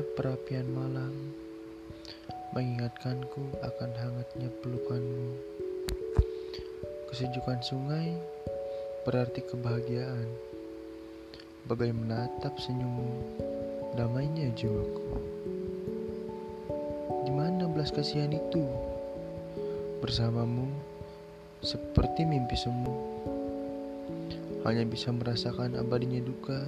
[0.00, 1.12] Perapian malam
[2.56, 5.36] mengingatkanku akan hangatnya pelukanmu.
[7.12, 8.16] Kesejukan sungai
[9.04, 10.24] berarti kebahagiaan.
[11.68, 13.36] Bagai menatap senyummu,
[13.92, 15.20] damainya jiwaku.
[17.28, 18.64] Di mana belas kasihan itu?
[20.00, 20.72] Bersamamu,
[21.60, 22.96] seperti mimpi semu.
[24.64, 26.64] Hanya bisa merasakan abadinya duka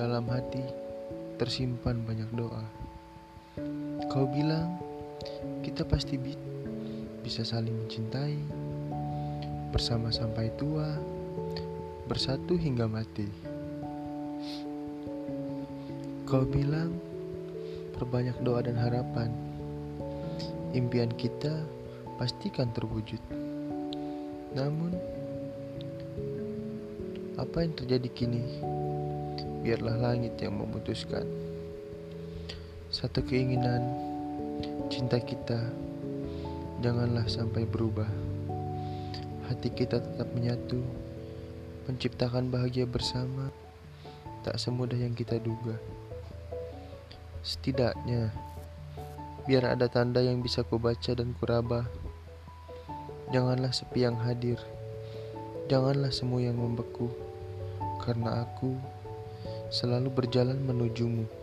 [0.00, 0.89] dalam hati
[1.40, 2.60] tersimpan banyak doa.
[4.12, 4.76] Kau bilang
[5.64, 6.36] kita pasti bi
[7.24, 8.36] bisa saling mencintai
[9.72, 11.00] bersama sampai tua,
[12.04, 13.24] bersatu hingga mati.
[16.28, 16.92] Kau bilang
[17.96, 19.32] perbanyak doa dan harapan.
[20.76, 21.64] Impian kita
[22.20, 23.22] pastikan terwujud.
[24.52, 24.92] Namun,
[27.40, 28.44] apa yang terjadi kini?
[29.60, 31.28] Biarlah langit yang memutuskan.
[32.90, 33.86] Satu keinginan,
[34.90, 35.62] cinta kita,
[36.82, 38.08] janganlah sampai berubah.
[39.46, 40.82] Hati kita tetap menyatu,
[41.86, 43.52] menciptakan bahagia bersama,
[44.42, 45.76] tak semudah yang kita duga.
[47.44, 48.32] Setidaknya,
[49.44, 51.84] biar ada tanda yang bisa kubaca dan kuraba.
[53.30, 54.58] Janganlah sepi yang hadir,
[55.70, 57.06] janganlah semua yang membeku,
[58.02, 58.74] karena aku
[59.70, 61.39] selalu berjalan menujumu.